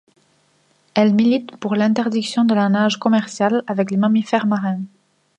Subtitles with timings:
[0.95, 4.81] Elle milite pour l'interdiction de la nage commerciale avec les mammifères marins.